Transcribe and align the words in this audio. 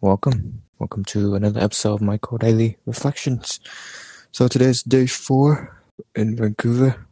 welcome. 0.00 0.62
Welcome 0.78 1.04
to 1.06 1.34
another 1.34 1.60
episode 1.60 1.94
of 1.94 2.02
Michael 2.02 2.38
Daily 2.38 2.76
Reflections. 2.86 3.58
So 4.30 4.46
today's 4.46 4.82
day 4.82 5.06
four 5.06 5.82
in 6.14 6.36
Vancouver, 6.36 7.06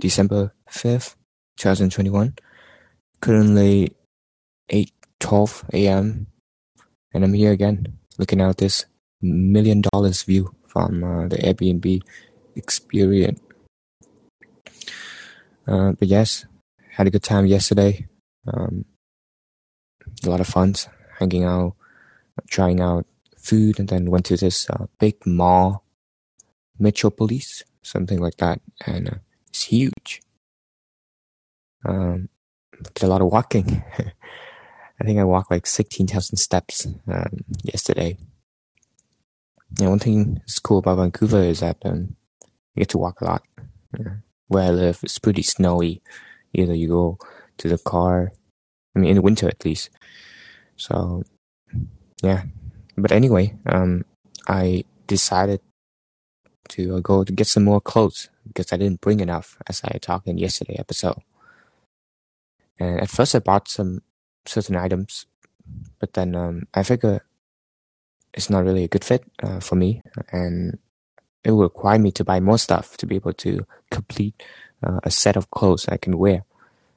December 0.00 0.52
5th, 0.68 1.14
2021. 1.56 2.34
Currently 3.20 3.94
8.12 4.70 5.64
a.m. 5.72 6.26
And 7.14 7.24
I'm 7.24 7.34
here 7.34 7.52
again, 7.52 7.98
looking 8.18 8.40
out 8.40 8.58
this 8.58 8.86
million 9.22 9.82
dollars 9.92 10.22
view 10.24 10.54
from 10.66 11.04
uh, 11.04 11.28
the 11.28 11.36
Airbnb 11.36 12.02
experience. 12.56 13.40
Uh, 15.66 15.92
but 15.92 16.08
yes, 16.08 16.44
had 16.90 17.06
a 17.06 17.10
good 17.10 17.22
time 17.22 17.46
yesterday. 17.46 18.08
Um, 18.52 18.84
a 20.24 20.30
lot 20.30 20.40
of 20.40 20.46
fun 20.48 20.74
hanging 21.18 21.44
out, 21.44 21.74
trying 22.48 22.80
out 22.80 23.06
food, 23.36 23.78
and 23.78 23.88
then 23.88 24.10
went 24.10 24.26
to 24.26 24.36
this 24.36 24.68
uh, 24.70 24.86
big 24.98 25.14
mall, 25.26 25.84
Metropolis, 26.78 27.64
something 27.82 28.20
like 28.20 28.36
that, 28.36 28.60
and 28.86 29.08
uh, 29.08 29.18
it's 29.48 29.64
huge. 29.64 30.22
Um, 31.84 32.28
did 32.94 33.04
a 33.04 33.08
lot 33.08 33.22
of 33.22 33.32
walking. 33.32 33.82
I 35.00 35.04
think 35.04 35.18
I 35.18 35.24
walked 35.24 35.50
like 35.50 35.66
sixteen 35.66 36.06
thousand 36.06 36.36
steps 36.36 36.86
um, 37.06 37.44
yesterday. 37.62 38.18
Yeah, 39.78 39.88
one 39.88 39.98
thing 39.98 40.34
that's 40.34 40.58
cool 40.58 40.78
about 40.78 40.96
Vancouver 40.96 41.42
is 41.42 41.60
that 41.60 41.76
um, 41.84 42.16
you 42.74 42.80
get 42.80 42.88
to 42.90 42.98
walk 42.98 43.20
a 43.20 43.24
lot. 43.24 43.42
Where 44.48 44.64
I 44.64 44.70
live, 44.70 45.00
it's 45.02 45.18
pretty 45.18 45.42
snowy. 45.42 46.02
Either 46.54 46.74
you 46.74 46.88
go 46.88 47.18
to 47.58 47.68
the 47.68 47.78
car, 47.78 48.32
I 48.96 48.98
mean, 48.98 49.10
in 49.10 49.16
the 49.16 49.22
winter 49.22 49.46
at 49.46 49.64
least, 49.64 49.90
so, 50.78 51.24
yeah. 52.22 52.44
But 52.96 53.12
anyway, 53.12 53.56
um, 53.66 54.04
I 54.46 54.84
decided 55.06 55.60
to 56.70 57.00
go 57.02 57.24
to 57.24 57.32
get 57.32 57.46
some 57.46 57.64
more 57.64 57.80
clothes 57.80 58.30
because 58.46 58.72
I 58.72 58.76
didn't 58.76 59.00
bring 59.00 59.20
enough, 59.20 59.58
as 59.68 59.82
I 59.84 59.98
talked 59.98 60.28
in 60.28 60.38
yesterday 60.38 60.76
episode. 60.78 61.20
And 62.78 63.00
at 63.00 63.10
first, 63.10 63.34
I 63.34 63.40
bought 63.40 63.68
some 63.68 64.02
certain 64.46 64.76
items, 64.76 65.26
but 65.98 66.14
then 66.14 66.34
um, 66.34 66.66
I 66.72 66.82
figure 66.82 67.24
it's 68.32 68.50
not 68.50 68.64
really 68.64 68.84
a 68.84 68.88
good 68.88 69.04
fit 69.04 69.24
uh, 69.42 69.60
for 69.60 69.74
me, 69.74 70.02
and 70.30 70.78
it 71.42 71.50
will 71.50 71.62
require 71.62 71.98
me 71.98 72.12
to 72.12 72.24
buy 72.24 72.40
more 72.40 72.58
stuff 72.58 72.96
to 72.98 73.06
be 73.06 73.16
able 73.16 73.32
to 73.32 73.66
complete 73.90 74.42
uh, 74.82 75.00
a 75.02 75.10
set 75.10 75.36
of 75.36 75.50
clothes 75.50 75.88
I 75.88 75.96
can 75.96 76.18
wear. 76.18 76.44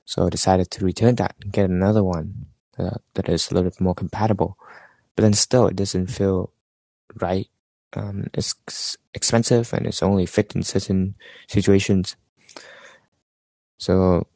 So 0.05 0.27
I 0.27 0.29
decided 0.29 0.69
to 0.71 0.85
return 0.85 1.15
that 1.15 1.35
and 1.41 1.51
get 1.51 1.69
another 1.69 2.03
one 2.03 2.47
uh, 2.81 2.97
that 3.13 3.29
is 3.29 3.49
a 3.49 3.53
little 3.53 3.69
bit 3.69 3.79
more 3.79 3.95
compatible. 3.95 4.57
But 5.15 5.23
then 5.23 5.33
still, 5.33 5.67
it 5.67 5.75
doesn't 5.75 6.07
feel 6.07 6.51
right. 7.19 7.47
Um, 7.93 8.27
it's 8.33 8.97
expensive 9.13 9.73
and 9.73 9.85
it's 9.85 10.01
only 10.01 10.25
fit 10.25 10.55
in 10.55 10.63
certain 10.63 11.15
situations. 11.47 12.15
So, 13.77 14.27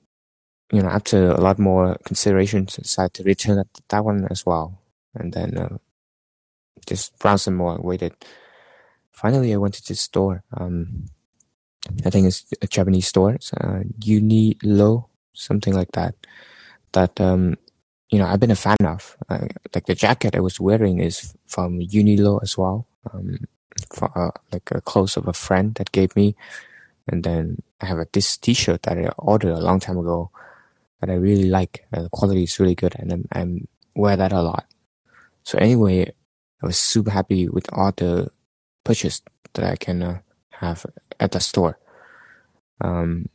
you 0.71 0.81
know, 0.81 0.89
after 0.89 1.31
a 1.31 1.39
lot 1.39 1.59
more 1.59 1.97
considerations, 2.05 2.77
I 2.77 2.81
decided 2.81 3.13
to 3.13 3.23
return 3.23 3.63
that, 3.89 4.03
one 4.03 4.27
as 4.29 4.45
well. 4.45 4.81
And 5.13 5.31
then 5.31 5.57
uh, 5.57 5.77
just 6.85 7.17
browse 7.19 7.43
some 7.43 7.55
more, 7.55 7.75
and 7.75 7.83
waited. 7.83 8.13
Finally, 9.11 9.53
I 9.53 9.57
went 9.57 9.75
to 9.75 9.87
this 9.87 10.01
store. 10.01 10.43
Um, 10.51 11.05
I 12.05 12.09
think 12.09 12.27
it's 12.27 12.45
a 12.61 12.67
Japanese 12.67 13.07
store. 13.07 13.33
It's 13.33 13.53
uh, 13.53 13.83
something 15.33 15.73
like 15.73 15.91
that. 15.93 16.15
That 16.91 17.21
um, 17.21 17.57
you 18.15 18.21
know, 18.21 18.27
I've 18.27 18.39
been 18.39 18.51
a 18.51 18.55
fan 18.55 18.77
of. 18.85 19.17
Uh, 19.27 19.47
like 19.73 19.87
the 19.87 19.93
jacket 19.93 20.37
I 20.37 20.39
was 20.39 20.57
wearing 20.57 20.99
is 20.99 21.35
from 21.47 21.79
Uniqlo 21.81 22.41
as 22.41 22.57
well. 22.57 22.87
Um, 23.11 23.43
for, 23.93 24.09
uh, 24.17 24.31
like 24.53 24.71
a 24.71 24.79
clothes 24.79 25.17
of 25.17 25.27
a 25.27 25.33
friend 25.33 25.75
that 25.75 25.91
gave 25.91 26.15
me, 26.15 26.33
and 27.09 27.25
then 27.25 27.61
I 27.81 27.87
have 27.87 27.99
a, 27.99 28.07
this 28.13 28.37
T-shirt 28.37 28.83
that 28.83 28.97
I 28.97 29.09
ordered 29.17 29.51
a 29.51 29.59
long 29.59 29.81
time 29.81 29.97
ago 29.97 30.31
that 31.01 31.09
I 31.09 31.15
really 31.15 31.49
like. 31.49 31.85
Uh, 31.91 32.03
the 32.03 32.09
quality 32.09 32.43
is 32.43 32.57
really 32.57 32.73
good, 32.73 32.95
and 32.97 33.11
I'm, 33.11 33.27
I'm 33.33 33.67
wear 33.95 34.15
that 34.15 34.31
a 34.31 34.41
lot. 34.41 34.65
So 35.43 35.57
anyway, 35.57 36.13
I 36.63 36.65
was 36.65 36.77
super 36.77 37.11
happy 37.11 37.49
with 37.49 37.67
all 37.73 37.91
the 37.91 38.31
purchase 38.85 39.21
that 39.55 39.65
I 39.65 39.75
can 39.75 40.01
uh, 40.01 40.19
have 40.51 40.85
at 41.19 41.33
the 41.33 41.41
store. 41.41 41.77
Um, 42.79 43.27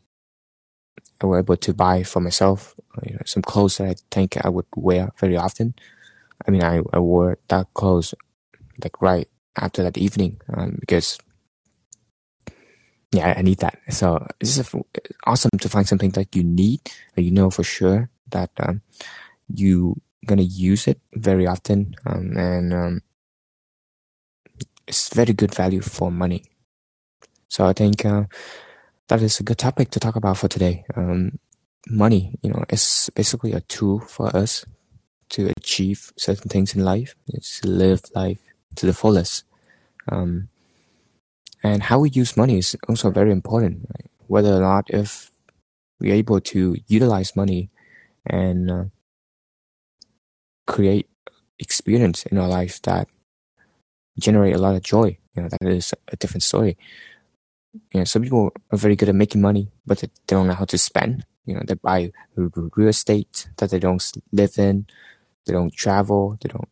I 1.23 1.27
was 1.27 1.39
able 1.41 1.57
to 1.57 1.75
buy 1.75 2.03
for 2.03 2.21
myself 2.21 2.75
you 3.05 3.15
know, 3.15 3.21
some 3.25 3.43
clothes 3.43 3.79
that 3.79 3.89
I 3.89 3.95
think 4.11 4.37
I 4.45 4.49
would 4.49 4.67
wear 4.75 5.11
very 5.19 5.37
often. 5.37 5.75
I 6.47 6.51
mean, 6.51 6.63
I, 6.63 6.81
I 6.93 6.99
wore 6.99 7.39
that 7.49 7.73
clothes 7.75 8.15
like 8.83 9.01
right 9.03 9.29
after 9.57 9.83
that 9.83 9.99
evening 9.99 10.41
um, 10.53 10.79
because 10.81 11.19
yeah, 13.13 13.35
I 13.37 13.43
need 13.43 13.59
that. 13.59 13.79
So 13.91 14.25
it's 14.41 14.57
just 14.57 14.75
awesome 15.27 15.51
to 15.61 15.69
find 15.69 15.87
something 15.87 16.11
that 16.11 16.35
you 16.35 16.45
need, 16.45 16.81
you 17.17 17.31
know 17.31 17.51
for 17.51 17.65
sure 17.65 18.09
that 18.31 18.51
um, 18.61 18.83
you 19.53 20.01
gonna 20.27 20.43
use 20.43 20.87
it 20.87 21.01
very 21.15 21.47
often, 21.47 21.97
um, 22.07 22.37
and 22.37 22.73
um, 22.73 23.03
it's 24.87 25.13
very 25.15 25.33
good 25.33 25.55
value 25.55 25.81
for 25.81 26.11
money. 26.11 26.45
So 27.49 27.67
I 27.67 27.73
think 27.73 28.05
uh, 28.05 28.25
that 29.11 29.23
is 29.23 29.41
a 29.41 29.43
good 29.43 29.59
topic 29.59 29.91
to 29.91 29.99
talk 29.99 30.15
about 30.15 30.39
for 30.39 30.47
today. 30.47 30.85
Um, 30.95 31.41
money, 31.89 32.39
you 32.43 32.51
know, 32.51 32.65
is 32.71 33.11
basically 33.17 33.53
a 33.53 33.61
tool 33.63 33.99
for 33.99 34.35
us 34.35 34.65
to 35.31 35.53
achieve 35.59 36.13
certain 36.17 36.49
things 36.49 36.77
in 36.77 36.85
life. 36.85 37.17
It's 37.27 37.61
to 37.61 37.69
live 37.69 38.03
life 38.15 38.39
to 38.77 38.87
the 38.87 38.95
fullest. 38.95 39.43
Um, 40.09 40.49
and 41.65 41.83
how 41.83 41.99
we 41.99 42.11
use 42.11 42.37
money 42.37 42.59
is 42.59 42.77
also 42.89 43.11
very 43.11 43.33
important. 43.33 43.89
Right? 43.91 44.11
Whether 44.29 44.55
or 44.55 44.61
not 44.61 44.89
if 44.91 45.33
we're 45.99 46.15
able 46.15 46.41
to 46.41 46.77
utilize 46.87 47.35
money 47.35 47.69
and 48.25 48.71
uh, 48.71 48.85
create 50.69 51.09
experience 51.59 52.25
in 52.27 52.39
our 52.39 52.49
life 52.49 52.81
that 52.83 53.09
generate 54.21 54.55
a 54.55 54.59
lot 54.59 54.77
of 54.77 54.83
joy, 54.83 55.19
you 55.35 55.43
know, 55.43 55.49
that 55.49 55.69
is 55.69 55.93
a 56.07 56.17
different 56.17 56.45
story 56.45 56.79
you 57.73 58.01
know, 58.01 58.05
some 58.05 58.23
people 58.23 58.53
are 58.71 58.79
very 58.79 58.97
good 58.97 59.09
at 59.09 59.15
making 59.15 59.41
money, 59.41 59.71
but 59.87 59.99
they 59.99 60.09
don't 60.27 60.47
know 60.47 60.55
how 60.55 60.65
to 60.65 60.79
spend. 60.79 61.25
You 61.47 61.55
know, 61.55 61.63
they 61.67 61.75
buy 61.75 62.13
real 62.37 62.89
estate 62.89 63.49
that 63.59 63.71
they 63.71 63.79
don't 63.79 64.03
live 64.33 64.59
in, 64.59 64.87
they 65.47 65.53
don't 65.53 65.75
travel, 65.75 66.39
they 66.43 66.49
don't. 66.49 66.69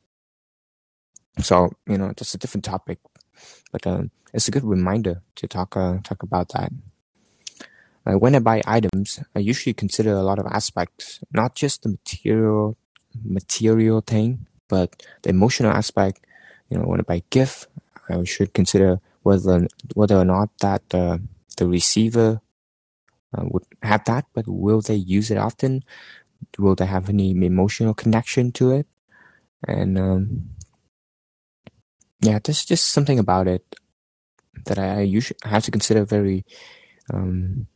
So 1.40 1.70
you 1.86 1.98
know, 1.98 2.08
that's 2.08 2.34
a 2.34 2.38
different 2.38 2.64
topic, 2.64 2.98
but 3.70 3.86
um, 3.86 4.10
it's 4.32 4.48
a 4.48 4.50
good 4.50 4.64
reminder 4.64 5.22
to 5.36 5.46
talk 5.46 5.76
uh, 5.76 5.98
talk 6.02 6.22
about 6.22 6.48
that. 6.50 6.72
Uh, 8.06 8.18
when 8.18 8.34
I 8.34 8.38
buy 8.40 8.62
items, 8.66 9.20
I 9.36 9.40
usually 9.40 9.74
consider 9.74 10.12
a 10.12 10.22
lot 10.22 10.38
of 10.38 10.46
aspects, 10.46 11.20
not 11.32 11.54
just 11.54 11.82
the 11.82 11.90
material 11.90 12.76
material 13.24 14.00
thing, 14.00 14.46
but 14.68 15.02
the 15.22 15.30
emotional 15.30 15.72
aspect. 15.72 16.24
You 16.70 16.78
know, 16.78 16.84
when 16.84 17.00
I 17.00 17.02
buy 17.02 17.22
gift, 17.30 17.68
I 18.08 18.22
should 18.24 18.52
consider 18.52 19.00
whether 19.28 19.68
whether 19.94 20.16
or 20.16 20.24
not 20.24 20.48
that 20.60 20.82
uh, 20.94 21.18
the 21.58 21.66
receiver 21.68 22.40
uh, 23.36 23.44
would 23.44 23.64
have 23.82 24.04
that, 24.04 24.24
but 24.32 24.48
will 24.48 24.80
they 24.80 24.96
use 24.96 25.30
it 25.30 25.36
often? 25.36 25.84
Will 26.58 26.74
they 26.74 26.86
have 26.86 27.08
any 27.08 27.30
emotional 27.30 27.92
connection 27.92 28.52
to 28.52 28.72
it? 28.72 28.86
And 29.66 29.98
um, 29.98 30.56
yeah, 32.20 32.38
there's 32.42 32.64
just 32.64 32.88
something 32.88 33.18
about 33.18 33.48
it 33.48 33.64
that 34.64 34.78
I, 34.78 35.02
usually 35.02 35.38
have 35.44 35.64
to 35.64 35.70
consider 35.70 36.04
very 36.04 36.44
um, 37.12 37.66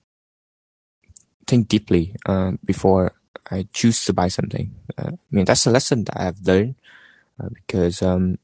think 1.46 1.68
deeply 1.68 2.16
uh, 2.26 2.52
before 2.64 3.12
I 3.50 3.68
choose 3.72 4.04
to 4.06 4.12
buy 4.12 4.28
something. 4.28 4.74
Uh, 4.96 5.12
I 5.12 5.30
mean, 5.30 5.44
that's 5.44 5.66
a 5.66 5.70
lesson 5.70 6.04
that 6.04 6.18
I've 6.18 6.40
learned 6.46 6.74
uh, 7.38 7.48
because 7.52 8.02
um, 8.02 8.38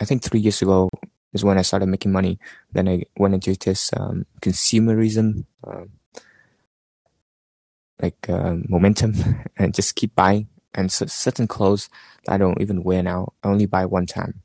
I 0.00 0.04
think 0.04 0.22
three 0.22 0.40
years 0.40 0.62
ago 0.62 0.88
is 1.32 1.44
when 1.44 1.58
I 1.58 1.62
started 1.62 1.86
making 1.86 2.12
money. 2.12 2.38
Then 2.72 2.88
I 2.88 3.04
went 3.16 3.34
into 3.34 3.54
this 3.54 3.90
um, 3.96 4.26
consumerism, 4.40 5.44
um, 5.64 5.90
like 8.00 8.28
uh, 8.28 8.56
momentum, 8.68 9.14
and 9.56 9.74
just 9.74 9.94
keep 9.94 10.14
buying. 10.14 10.48
And 10.74 10.90
so 10.90 11.06
certain 11.06 11.46
clothes 11.48 11.88
I 12.28 12.38
don't 12.38 12.60
even 12.60 12.82
wear 12.82 13.02
now. 13.02 13.32
I 13.42 13.48
only 13.48 13.66
buy 13.66 13.86
one 13.86 14.06
time. 14.06 14.40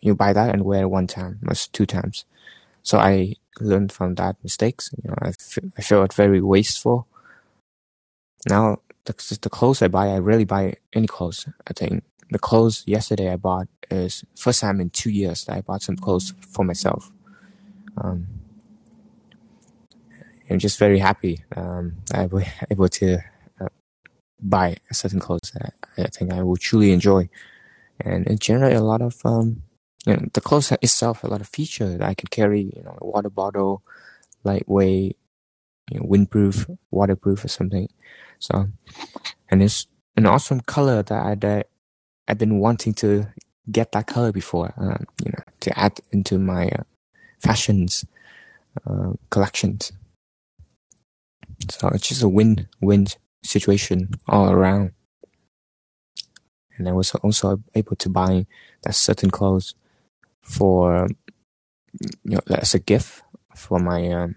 You 0.00 0.14
buy 0.14 0.32
that 0.32 0.52
and 0.54 0.64
wear 0.64 0.88
one 0.88 1.06
time, 1.06 1.40
or 1.46 1.54
two 1.54 1.86
times. 1.86 2.24
So 2.82 2.98
I 2.98 3.34
learned 3.60 3.92
from 3.92 4.14
that 4.16 4.36
mistakes. 4.42 4.90
You 5.02 5.10
know, 5.10 5.16
I, 5.20 5.28
f- 5.28 5.58
I 5.78 5.82
felt 5.82 6.12
very 6.14 6.40
wasteful. 6.40 7.06
Now 8.48 8.78
the, 9.04 9.38
the 9.42 9.50
clothes 9.50 9.82
I 9.82 9.88
buy, 9.88 10.08
I 10.08 10.18
rarely 10.18 10.44
buy 10.44 10.74
any 10.92 11.06
clothes. 11.06 11.46
I 11.66 11.72
think 11.72 12.04
the 12.32 12.38
clothes 12.38 12.82
yesterday 12.86 13.30
I 13.30 13.36
bought 13.36 13.68
is 13.90 14.24
first 14.36 14.60
time 14.60 14.80
in 14.80 14.90
two 14.90 15.10
years 15.10 15.44
that 15.44 15.56
I 15.56 15.60
bought 15.60 15.82
some 15.82 15.96
clothes 15.96 16.32
for 16.40 16.64
myself. 16.64 17.10
Um, 17.98 18.26
I'm 20.50 20.58
just 20.58 20.78
very 20.78 20.98
happy. 20.98 21.44
Um, 21.56 21.96
I 22.12 22.26
was 22.26 22.44
able 22.70 22.88
to 22.88 23.18
uh, 23.60 23.68
buy 24.40 24.76
certain 24.90 25.20
clothes 25.20 25.52
that 25.54 25.74
I 25.98 26.08
think 26.08 26.32
I 26.32 26.42
will 26.42 26.56
truly 26.56 26.92
enjoy, 26.92 27.28
and 28.00 28.26
it 28.26 28.40
generate 28.40 28.76
a 28.76 28.80
lot 28.80 29.02
of 29.02 29.14
um, 29.24 29.62
you 30.06 30.16
know, 30.16 30.26
the 30.32 30.40
clothes 30.40 30.72
itself 30.72 31.22
a 31.22 31.28
lot 31.28 31.40
of 31.40 31.48
feature 31.48 31.88
that 31.88 32.02
I 32.02 32.14
can 32.14 32.28
carry. 32.28 32.72
You 32.74 32.82
know, 32.82 32.98
a 33.00 33.06
water 33.06 33.30
bottle, 33.30 33.82
lightweight, 34.44 35.16
you 35.90 36.00
know, 36.00 36.06
windproof, 36.06 36.76
waterproof, 36.90 37.44
or 37.44 37.48
something. 37.48 37.88
So, 38.38 38.68
and 39.50 39.62
it's 39.62 39.86
an 40.16 40.26
awesome 40.26 40.60
color 40.60 41.02
that 41.02 41.26
I 41.26 41.34
that 41.36 41.68
I've 42.28 42.38
been 42.38 42.58
wanting 42.58 42.94
to 42.94 43.26
get 43.70 43.92
that 43.92 44.06
color 44.06 44.32
before. 44.32 44.72
Um, 44.76 45.06
you 45.24 45.32
know, 45.32 45.42
to 45.60 45.78
add 45.78 46.00
into 46.10 46.38
my 46.38 46.68
uh, 46.68 46.82
fashions 47.40 48.04
uh, 48.86 49.12
collections. 49.30 49.92
So 51.70 51.88
it's 51.88 52.08
just 52.08 52.22
a 52.22 52.28
win-win 52.28 53.06
situation 53.44 54.10
all 54.28 54.50
around. 54.50 54.92
And 56.76 56.88
I 56.88 56.92
was 56.92 57.14
also 57.16 57.62
able 57.74 57.96
to 57.96 58.08
buy 58.08 58.46
that 58.82 58.94
certain 58.94 59.30
clothes 59.30 59.74
for 60.42 61.06
you 62.24 62.36
know 62.36 62.40
as 62.48 62.74
a 62.74 62.78
gift 62.78 63.22
for 63.54 63.78
my 63.78 64.10
um 64.10 64.34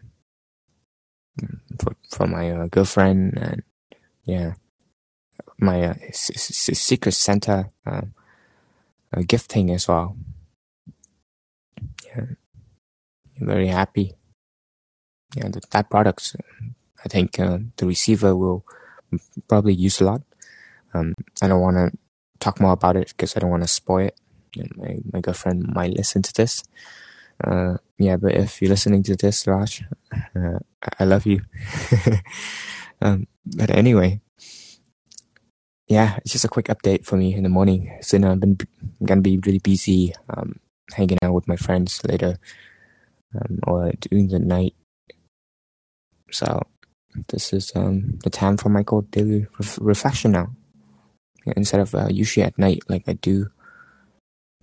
for 1.80 1.96
for 2.10 2.28
my 2.28 2.52
uh, 2.52 2.68
girlfriend 2.68 3.38
and 3.38 3.64
yeah 4.26 4.54
my 5.58 5.84
uh, 5.84 5.94
secret 6.12 7.14
Santa 7.14 7.70
uh, 7.86 8.02
uh, 9.16 9.22
gifting 9.28 9.72
as 9.72 9.88
well. 9.88 10.18
Yeah, 12.06 12.26
very 13.40 13.68
happy. 13.68 14.14
Yeah, 15.36 15.50
that, 15.50 15.70
that 15.72 15.90
product, 15.90 16.36
I 17.04 17.10
think 17.10 17.40
uh, 17.40 17.60
the 17.78 17.86
receiver 17.86 18.36
will 18.36 18.66
probably 19.48 19.74
use 19.74 20.02
a 20.02 20.06
lot. 20.06 20.22
Um, 20.94 21.14
I 21.42 21.48
don't 21.48 21.62
want 21.62 21.78
to 21.78 21.98
talk 22.40 22.60
more 22.60 22.72
about 22.72 22.96
it 22.96 23.10
because 23.10 23.36
I 23.36 23.40
don't 23.40 23.50
want 23.50 23.64
to 23.64 23.68
spoil 23.68 24.08
it. 24.08 24.18
my 24.78 24.98
my 25.12 25.20
girlfriend 25.22 25.68
might 25.74 25.92
listen 25.96 26.22
to 26.22 26.34
this. 26.34 26.64
Uh, 27.44 27.78
yeah, 27.98 28.16
but 28.16 28.34
if 28.34 28.62
you're 28.62 28.70
listening 28.70 29.04
to 29.04 29.16
this, 29.16 29.46
Raj, 29.48 29.84
uh, 30.36 30.60
I 31.00 31.04
love 31.04 31.26
you. 31.26 31.42
um, 33.02 33.28
but 33.46 33.70
anyway, 33.70 34.22
yeah, 35.88 36.18
it's 36.18 36.32
just 36.32 36.46
a 36.46 36.50
quick 36.50 36.66
update 36.68 37.06
for 37.06 37.16
me 37.18 37.34
in 37.34 37.44
the 37.44 37.50
morning. 37.50 37.98
So 38.02 38.18
now 38.18 38.32
I've 38.32 38.40
been 38.40 38.58
gonna 39.04 39.22
be 39.22 39.38
really 39.38 39.60
busy, 39.60 40.14
um, 40.30 40.60
hanging 40.94 41.20
out 41.24 41.34
with 41.34 41.48
my 41.48 41.56
friends 41.56 42.02
later, 42.08 42.38
um, 43.36 43.60
or 43.68 43.92
during 44.00 44.30
the 44.30 44.40
night. 44.40 44.74
So 46.32 46.62
this 47.30 47.54
is 47.54 47.72
um 47.76 48.18
the 48.24 48.30
time 48.30 48.58
for 48.58 48.70
my 48.70 48.84
cold 48.84 49.12
daily 49.12 49.48
ref- 49.60 49.80
reflection 49.80 50.32
now. 50.32 50.50
Yeah, 51.46 51.54
instead 51.56 51.80
of 51.82 51.94
uh, 51.94 52.08
usually 52.10 52.44
at 52.44 52.58
night 52.58 52.82
like 52.90 53.04
I 53.08 53.14
do 53.14 53.48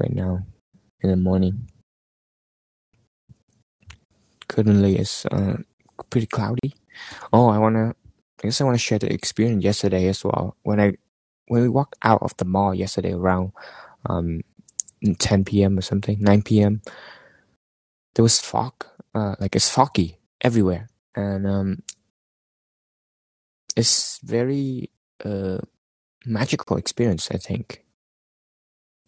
right 0.01 0.13
now 0.13 0.45
in 1.01 1.11
the 1.11 1.17
morning. 1.17 1.69
Currently, 4.49 4.99
it's 4.99 5.25
uh, 5.27 5.63
pretty 6.11 6.27
cloudy. 6.27 6.75
Oh, 7.33 7.49
I 7.49 7.59
wanna. 7.59 7.95
I 8.43 8.49
guess 8.49 8.61
I 8.61 8.65
want 8.65 8.75
to 8.75 8.83
share 8.83 8.99
the 8.99 9.13
experience 9.13 9.63
yesterday 9.63 10.09
as 10.09 10.25
well. 10.25 10.57
When 10.63 10.81
I 10.81 10.95
when 11.49 11.63
we 11.63 11.69
walked 11.69 11.97
out 12.03 12.23
of 12.23 12.37
the 12.37 12.45
mall 12.45 12.75
yesterday 12.75 13.13
around 13.13 13.53
um 14.07 14.43
10 15.19 15.45
p.m. 15.45 15.79
or 15.79 15.83
something, 15.83 16.19
9 16.21 16.43
p.m. 16.43 16.81
There 18.15 18.23
was 18.23 18.39
fog, 18.41 18.85
uh, 19.15 19.35
like 19.41 19.57
it's 19.57 19.69
foggy 19.69 20.19
everywhere, 20.41 20.89
and 21.17 21.47
um, 21.47 21.83
it's 23.77 24.21
very 24.23 24.91
uh 25.25 25.59
magical 26.25 26.77
experience. 26.77 27.29
I 27.33 27.39
think 27.39 27.85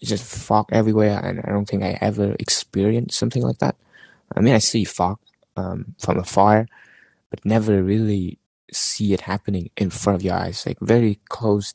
it's 0.01 0.11
just 0.11 0.25
fog 0.25 0.67
everywhere, 0.73 1.21
and 1.23 1.41
I 1.45 1.51
don't 1.51 1.67
think 1.67 1.83
I 1.83 1.99
ever 2.01 2.35
experienced 2.39 3.19
something 3.19 3.43
like 3.43 3.59
that. 3.59 3.77
I 4.35 4.41
mean, 4.41 4.55
I 4.55 4.59
see 4.59 4.85
fog 4.85 5.19
um, 5.57 5.95
from 5.99 6.19
afar, 6.19 6.67
but 7.31 7.45
never 7.45 7.83
really 7.83 8.39
see 8.73 9.13
it 9.13 9.23
happening 9.23 9.71
in 9.77 9.91
front 9.91 10.17
of 10.17 10.23
your 10.23 10.35
eyes, 10.35 10.67
like 10.67 10.79
very 10.81 11.21
close, 11.29 11.75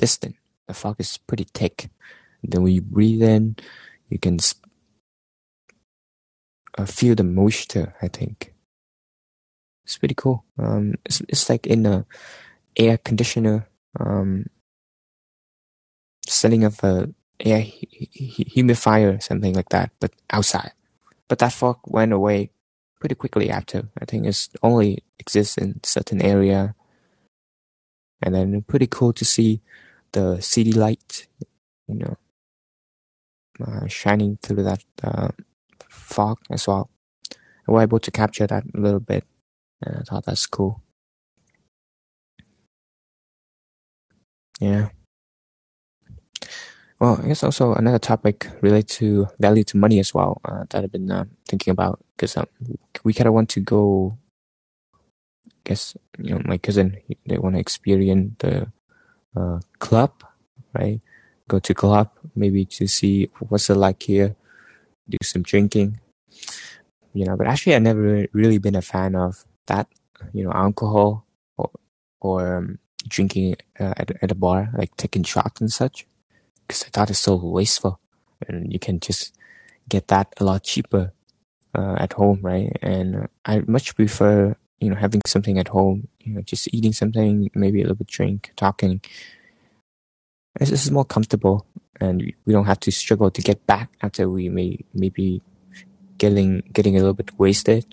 distant. 0.00 0.36
The 0.66 0.74
fog 0.74 0.96
is 0.98 1.18
pretty 1.18 1.46
thick. 1.52 1.90
then 2.42 2.62
when 2.62 2.72
you 2.72 2.80
breathe 2.80 3.22
in, 3.22 3.56
you 4.08 4.18
can 4.18 4.38
uh, 6.78 6.86
feel 6.86 7.14
the 7.14 7.24
moisture. 7.24 7.94
I 8.00 8.08
think 8.08 8.54
it's 9.84 9.98
pretty 9.98 10.14
cool. 10.16 10.44
Um, 10.58 10.94
it's 11.04 11.20
it's 11.28 11.48
like 11.50 11.66
in 11.66 11.84
a 11.84 12.06
air 12.76 12.96
conditioner 12.96 13.68
um, 13.98 14.46
setting 16.26 16.64
of 16.64 16.82
a 16.82 17.12
air 17.38 17.62
humidifier, 17.62 19.22
something 19.22 19.54
like 19.54 19.68
that, 19.70 19.90
but 20.00 20.12
outside. 20.30 20.72
But 21.28 21.38
that 21.40 21.52
fog 21.52 21.78
went 21.86 22.12
away 22.12 22.50
pretty 23.00 23.14
quickly 23.14 23.50
after. 23.50 23.88
I 24.00 24.04
think 24.04 24.26
it 24.26 24.48
only 24.62 25.02
exists 25.18 25.58
in 25.58 25.80
certain 25.82 26.22
area. 26.22 26.74
And 28.22 28.34
then 28.34 28.62
pretty 28.62 28.86
cool 28.86 29.12
to 29.14 29.24
see 29.24 29.62
the 30.12 30.40
city 30.40 30.72
light, 30.72 31.26
you 31.88 31.94
know, 31.96 32.16
uh, 33.66 33.86
shining 33.86 34.38
through 34.42 34.62
that 34.64 34.82
uh, 35.02 35.28
fog 35.88 36.38
as 36.50 36.66
well. 36.66 36.90
I 37.68 37.72
was 37.72 37.82
able 37.82 38.00
to 38.00 38.10
capture 38.10 38.46
that 38.46 38.64
a 38.74 38.80
little 38.80 39.00
bit, 39.00 39.24
and 39.82 39.96
I 39.98 40.02
thought 40.02 40.24
that's 40.26 40.46
cool. 40.46 40.82
Yeah. 44.60 44.90
Well, 47.00 47.18
I 47.22 47.28
guess 47.28 47.42
also 47.42 47.74
another 47.74 47.98
topic 47.98 48.48
related 48.60 48.88
to 49.00 49.28
value 49.38 49.64
to 49.64 49.78
money 49.78 50.00
as 50.00 50.12
well 50.12 50.40
uh, 50.44 50.64
that 50.70 50.84
I've 50.84 50.92
been 50.92 51.10
uh, 51.10 51.24
thinking 51.48 51.70
about 51.72 52.04
because 52.16 52.36
um, 52.36 52.46
we 53.04 53.14
kind 53.14 53.26
of 53.28 53.34
want 53.34 53.48
to 53.50 53.60
go. 53.60 54.18
I 55.48 55.52
guess 55.64 55.96
you 56.18 56.34
know 56.34 56.42
my 56.44 56.58
cousin 56.58 56.98
they 57.26 57.38
want 57.38 57.54
to 57.54 57.60
experience 57.60 58.34
the 58.38 58.70
uh, 59.36 59.60
club, 59.78 60.12
right? 60.74 61.00
Go 61.48 61.58
to 61.58 61.74
club 61.74 62.10
maybe 62.36 62.64
to 62.64 62.86
see 62.86 63.30
what's 63.48 63.70
it 63.70 63.74
like 63.76 64.02
here, 64.02 64.36
do 65.08 65.18
some 65.22 65.42
drinking, 65.42 66.00
you 67.12 67.24
know. 67.24 67.36
But 67.36 67.46
actually, 67.48 67.74
I've 67.74 67.82
never 67.82 68.26
really 68.32 68.58
been 68.58 68.76
a 68.76 68.82
fan 68.82 69.16
of 69.16 69.44
that, 69.66 69.88
you 70.32 70.44
know, 70.44 70.52
alcohol 70.52 71.26
or 71.56 71.70
or 72.20 72.56
um, 72.56 72.78
drinking 73.08 73.56
uh, 73.78 73.94
at 73.96 74.10
at 74.22 74.30
a 74.30 74.34
bar, 74.36 74.70
like 74.76 74.96
taking 74.96 75.24
shots 75.24 75.60
and 75.60 75.72
such 75.72 76.06
because 76.66 76.84
I 76.84 76.88
thought 76.90 77.10
it's 77.10 77.18
so 77.18 77.34
wasteful, 77.34 77.98
and 78.46 78.72
you 78.72 78.78
can 78.78 79.00
just 79.00 79.34
get 79.88 80.06
that 80.08 80.32
a 80.38 80.44
lot 80.44 80.62
cheaper 80.62 81.12
uh, 81.74 81.96
at 81.98 82.12
home, 82.12 82.38
right? 82.42 82.70
And 82.80 83.28
I 83.44 83.62
much 83.66 83.96
prefer 83.96 84.56
you 84.80 84.90
know 84.90 84.96
having 84.96 85.20
something 85.26 85.58
at 85.58 85.68
home, 85.68 86.08
you 86.20 86.34
know, 86.34 86.42
just 86.42 86.72
eating 86.72 86.92
something, 86.92 87.50
maybe 87.54 87.80
a 87.80 87.84
little 87.84 87.96
bit 87.96 88.08
drink, 88.08 88.52
talking. 88.56 89.00
It's 90.60 90.70
just 90.70 90.90
more 90.90 91.04
comfortable, 91.04 91.66
and 92.00 92.32
we 92.44 92.52
don't 92.52 92.66
have 92.66 92.80
to 92.80 92.90
struggle 92.90 93.30
to 93.30 93.42
get 93.42 93.66
back 93.66 93.90
after 94.02 94.28
we 94.28 94.48
may 94.48 94.78
maybe 94.94 95.42
getting 96.18 96.62
getting 96.72 96.96
a 96.96 96.98
little 96.98 97.14
bit 97.14 97.38
wasted 97.38 97.86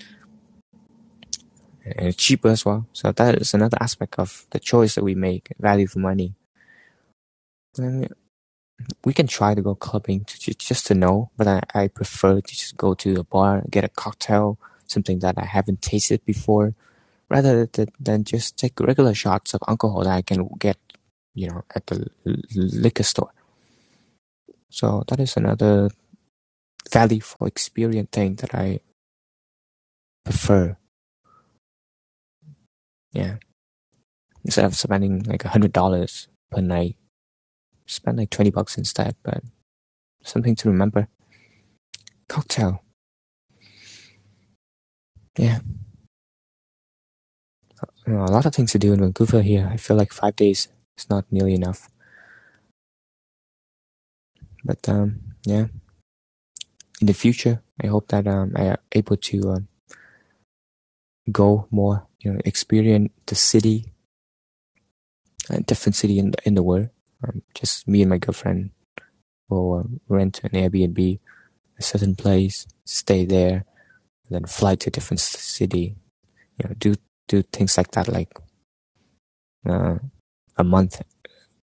and 1.95 2.17
cheaper 2.17 2.49
as 2.49 2.65
well. 2.65 2.87
So 2.93 3.11
that 3.11 3.35
is 3.35 3.53
another 3.53 3.77
aspect 3.79 4.19
of 4.19 4.45
the 4.51 4.59
choice 4.59 4.95
that 4.95 5.03
we 5.03 5.15
make, 5.15 5.53
value 5.59 5.87
for 5.87 5.99
money. 5.99 6.35
And 7.77 8.13
we 9.05 9.13
can 9.13 9.27
try 9.27 9.55
to 9.55 9.61
go 9.61 9.75
clubbing 9.75 10.25
to, 10.25 10.53
just 10.53 10.87
to 10.87 10.93
know, 10.93 11.31
but 11.37 11.47
I, 11.47 11.61
I 11.73 11.87
prefer 11.87 12.41
to 12.41 12.55
just 12.55 12.77
go 12.77 12.93
to 12.95 13.19
a 13.19 13.23
bar, 13.23 13.63
get 13.69 13.83
a 13.83 13.89
cocktail, 13.89 14.59
something 14.87 15.19
that 15.19 15.37
I 15.37 15.45
haven't 15.45 15.81
tasted 15.81 16.23
before, 16.25 16.73
rather 17.29 17.67
than, 17.99 18.23
just 18.23 18.57
take 18.57 18.79
regular 18.79 19.13
shots 19.13 19.53
of 19.53 19.61
alcohol 19.67 20.03
that 20.03 20.15
I 20.15 20.21
can 20.21 20.47
get, 20.59 20.77
you 21.35 21.47
know, 21.49 21.63
at 21.75 21.85
the 21.87 22.09
liquor 22.55 23.03
store. 23.03 23.31
So 24.69 25.03
that 25.07 25.19
is 25.19 25.37
another 25.37 25.89
value 26.91 27.21
for 27.21 27.47
experience 27.47 28.09
thing 28.11 28.35
that 28.35 28.55
I 28.55 28.79
prefer. 30.23 30.77
Yeah. 33.11 33.37
Instead 34.43 34.65
of 34.65 34.75
spending 34.75 35.23
like 35.23 35.43
a 35.45 35.49
hundred 35.49 35.73
dollars 35.73 36.27
per 36.51 36.61
night 36.61 36.95
spend 37.85 38.17
like 38.17 38.29
20 38.29 38.51
bucks 38.51 38.77
instead, 38.77 39.15
but 39.23 39.41
something 40.23 40.55
to 40.55 40.69
remember. 40.69 41.07
Cocktail. 42.27 42.83
Yeah. 45.37 45.59
You 48.05 48.13
know, 48.13 48.23
a 48.23 48.33
lot 48.33 48.45
of 48.45 48.55
things 48.55 48.71
to 48.71 48.79
do 48.79 48.93
in 48.93 48.99
Vancouver 48.99 49.41
here. 49.41 49.69
I 49.71 49.77
feel 49.77 49.97
like 49.97 50.13
five 50.13 50.35
days 50.35 50.67
is 50.97 51.09
not 51.09 51.25
nearly 51.31 51.53
enough. 51.53 51.89
But 54.63 54.87
um, 54.89 55.21
yeah. 55.45 55.67
In 56.99 57.07
the 57.07 57.13
future, 57.13 57.61
I 57.81 57.87
hope 57.87 58.07
that 58.09 58.27
um, 58.27 58.53
I 58.55 58.63
am 58.63 58.77
able 58.91 59.17
to 59.17 59.51
um, 59.51 59.67
go 61.31 61.67
more, 61.69 62.07
you 62.19 62.33
know, 62.33 62.41
experience 62.45 63.11
the 63.27 63.35
city 63.35 63.93
a 65.49 65.61
different 65.61 65.95
city 65.95 66.19
in 66.19 66.31
the, 66.31 66.37
in 66.45 66.55
the 66.55 66.63
world. 66.63 66.89
Um, 67.23 67.41
just 67.53 67.87
me 67.87 68.01
and 68.01 68.09
my 68.09 68.17
girlfriend 68.17 68.71
will 69.49 69.79
uh, 69.79 69.83
rent 70.07 70.41
an 70.43 70.51
Airbnb, 70.51 71.19
a 71.79 71.81
certain 71.81 72.15
place, 72.15 72.67
stay 72.85 73.25
there, 73.25 73.65
and 74.27 74.35
then 74.35 74.45
fly 74.45 74.75
to 74.75 74.89
a 74.89 74.91
different 74.91 75.19
city. 75.19 75.95
You 76.57 76.69
know, 76.69 76.75
do 76.77 76.95
do 77.27 77.41
things 77.43 77.77
like 77.77 77.91
that, 77.91 78.07
like 78.07 78.31
uh, 79.67 79.95
a 80.57 80.63
month, 80.63 81.01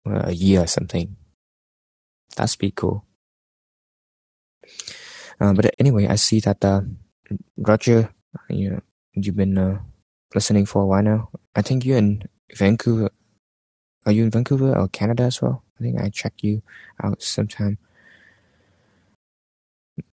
uh, 0.05 0.23
a 0.25 0.31
year, 0.31 0.61
or 0.63 0.67
something. 0.67 1.15
That's 2.35 2.55
be 2.55 2.71
cool. 2.71 3.05
Uh, 5.39 5.53
but 5.53 5.73
anyway, 5.79 6.07
I 6.07 6.15
see 6.15 6.39
that 6.41 6.63
uh, 6.63 6.81
Roger, 7.57 8.09
you 8.49 8.71
know, 8.71 8.81
you've 9.13 9.35
been 9.35 9.57
uh, 9.57 9.79
listening 10.33 10.65
for 10.65 10.83
a 10.83 10.85
while 10.85 11.03
now. 11.03 11.29
I 11.55 11.61
think 11.61 11.85
you're 11.85 11.97
in 11.97 12.23
Vancouver. 12.55 13.09
Are 14.05 14.11
you 14.11 14.23
in 14.23 14.31
Vancouver 14.31 14.77
or 14.77 14.87
Canada 14.89 15.23
as 15.23 15.41
well? 15.41 15.63
I 15.79 15.83
think 15.83 15.99
I 15.99 16.09
checked 16.09 16.43
you 16.43 16.61
out 17.03 17.21
sometime. 17.21 17.77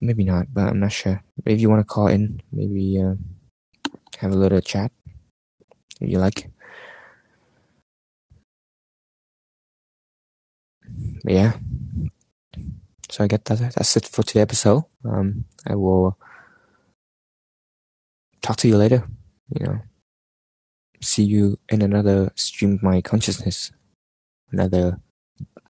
Maybe 0.02 0.24
not, 0.24 0.54
but 0.54 0.68
I'm 0.68 0.80
not 0.80 0.92
sure. 0.92 1.24
If 1.46 1.60
you 1.60 1.70
want 1.70 1.82
to 1.82 1.86
call 1.86 2.08
in, 2.08 2.42
maybe 2.52 3.02
uh, 3.02 3.16
have 4.18 4.32
a 4.32 4.38
little 4.38 4.62
chat. 4.62 4.92
If 6.02 6.10
you 6.10 6.20
like. 6.20 6.50
But 11.24 11.34
yeah. 11.34 11.54
So 13.10 13.24
I 13.24 13.28
get 13.28 13.46
that. 13.46 13.60
That's 13.60 13.98
it 13.98 14.06
for 14.08 14.24
today's 14.24 14.44
episode. 14.44 14.84
Um, 15.04 15.46
I 15.66 15.76
will 15.76 16.18
talk 18.42 18.58
to 18.58 18.68
you 18.68 18.78
later. 18.78 19.08
You 19.58 19.66
know, 19.66 19.80
see 21.02 21.24
you 21.24 21.58
in 21.70 21.82
another 21.82 22.32
stream 22.36 22.74
of 22.74 22.84
my 22.84 23.02
consciousness, 23.02 23.72
another 24.52 25.00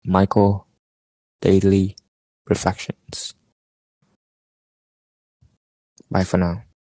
Michael 0.03 0.67
Daily 1.41 1.95
Reflections. 2.47 3.35
Bye 6.11 6.23
for 6.23 6.37
now. 6.37 6.68